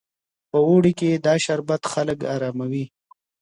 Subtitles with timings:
[0.49, 2.85] په اوړي کې دا شربت خلک اراموي.